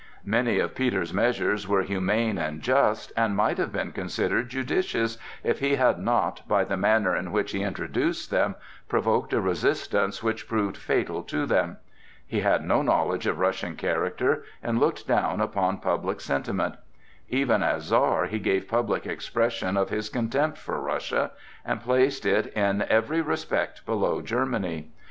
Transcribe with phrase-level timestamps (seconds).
[0.25, 5.59] Many of Peter's measures were humane and just, and might have been considered judicious if
[5.59, 8.55] he had not, by the manner in which he introduced them,
[8.89, 11.77] provoked a resistance which proved fatal to them.
[12.25, 16.77] He had no knowledge of Russian character, and looked down upon public sentiment.
[17.29, 21.29] Even as Czar he gave public expression of his contempt for Russia,
[21.63, 24.89] and placed it in every respect below Germany.